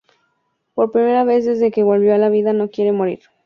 Por 0.73 0.91
primera 0.91 1.23
vez 1.25 1.45
desde 1.45 1.69
que 1.71 1.83
volvió 1.83 2.15
a 2.15 2.17
la 2.17 2.29
vida 2.29 2.53
no 2.53 2.71
quiere 2.71 2.91
morir. 2.91 3.19